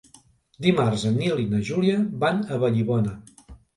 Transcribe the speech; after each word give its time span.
Dimarts 0.65 1.03
en 1.09 1.19
Nil 1.23 1.43
i 1.43 1.47
na 1.51 1.59
Júlia 1.69 1.99
van 2.25 2.41
a 2.57 2.59
Vallibona. 2.65 3.15